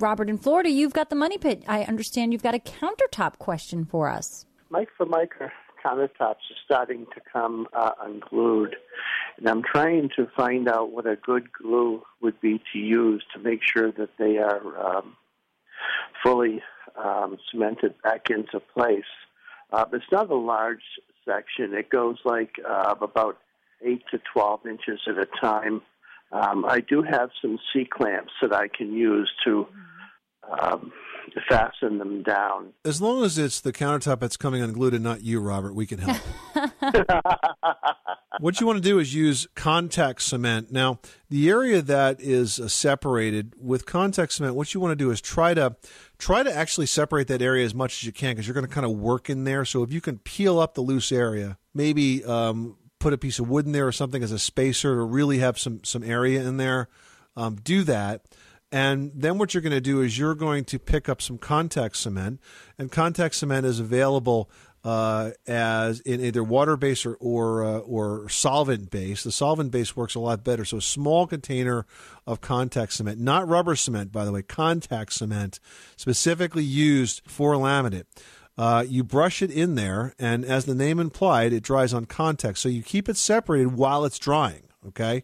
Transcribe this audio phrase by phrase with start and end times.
[0.00, 1.64] Robert in Florida, you've got the money pit.
[1.66, 4.46] I understand you've got a countertop question for us.
[4.70, 5.50] My Formica
[5.84, 8.76] countertops are starting to come uh, unglued,
[9.38, 13.40] and I'm trying to find out what a good glue would be to use to
[13.40, 15.16] make sure that they are um,
[16.22, 16.62] fully
[16.96, 19.02] um, cemented back into place.
[19.72, 20.82] Uh, it's not a large
[21.24, 21.74] section.
[21.74, 23.38] It goes like uh, about
[23.82, 25.82] 8 to 12 inches at a time.
[26.30, 29.66] Um, I do have some C clamps that I can use to
[30.60, 30.92] um,
[31.48, 32.72] fasten them down.
[32.84, 35.98] As long as it's the countertop that's coming unglued and not you, Robert, we can
[35.98, 36.18] help.
[38.40, 40.72] what you want to do is use contact cement.
[40.72, 45.10] Now, the area that is uh, separated with contact cement, what you want to do
[45.10, 45.76] is try to
[46.18, 48.72] try to actually separate that area as much as you can because you're going to
[48.72, 49.64] kind of work in there.
[49.64, 53.48] So if you can peel up the loose area, maybe um, put a piece of
[53.48, 56.56] wood in there or something as a spacer to really have some some area in
[56.56, 56.88] there.
[57.36, 58.22] Um, do that.
[58.70, 61.96] And then what you're going to do is you're going to pick up some contact
[61.96, 62.38] cement,
[62.76, 64.50] and contact cement is available
[64.84, 69.24] uh, as in either water based or or, uh, or solvent based.
[69.24, 70.64] The solvent base works a lot better.
[70.64, 71.86] So a small container
[72.26, 75.60] of contact cement, not rubber cement, by the way, contact cement,
[75.96, 78.04] specifically used for laminate.
[78.58, 82.58] Uh, you brush it in there, and as the name implied, it dries on contact.
[82.58, 85.22] So you keep it separated while it's drying, okay?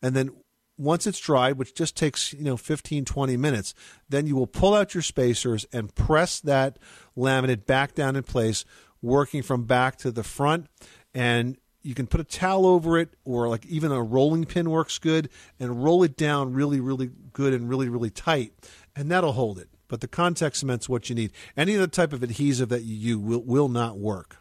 [0.00, 0.30] And then
[0.78, 3.74] once it's dried, which just takes, you know, 15, 20 minutes,
[4.08, 6.78] then you will pull out your spacers and press that
[7.16, 8.64] laminate back down in place,
[9.02, 10.68] working from back to the front.
[11.12, 14.98] And you can put a towel over it or like even a rolling pin works
[14.98, 18.52] good and roll it down really, really good and really, really tight.
[18.94, 21.32] And that'll hold it but the contact cement's what you need.
[21.56, 24.36] Any other type of adhesive that you use will, will not work.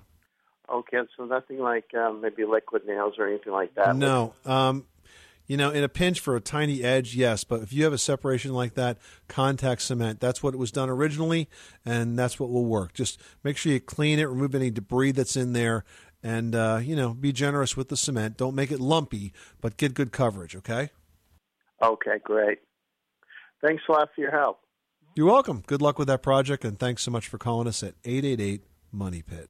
[0.71, 3.95] Okay, so nothing like um, maybe liquid nails or anything like that.
[3.95, 4.85] No, um,
[5.47, 7.97] you know, in a pinch for a tiny edge, yes, but if you have a
[7.97, 10.19] separation like that, contact cement.
[10.19, 11.49] That's what it was done originally,
[11.83, 12.93] and that's what will work.
[12.93, 15.85] Just make sure you clean it, remove any debris that's in there,
[16.21, 18.37] and uh, you know, be generous with the cement.
[18.37, 20.55] Don't make it lumpy, but get good coverage.
[20.55, 20.91] Okay.
[21.81, 22.59] Okay, great.
[23.65, 24.59] Thanks a lot for your help.
[25.19, 25.63] You're welcome.
[25.67, 28.61] Good luck with that project, and thanks so much for calling us at 888
[28.93, 29.47] Money Pit.